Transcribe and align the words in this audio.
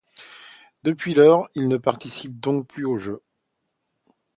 Depuis 0.81 1.13
lors, 1.13 1.47
il 1.53 1.67
ne 1.67 1.77
participe 1.77 2.39
donc 2.39 2.65
plus 2.65 2.85
aux 2.85 2.97
Jeux. 2.97 3.21